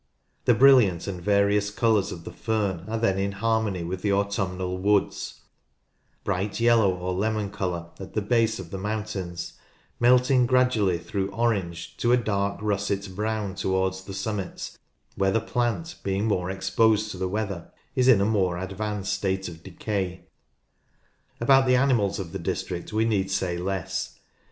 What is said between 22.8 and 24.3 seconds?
we need say less.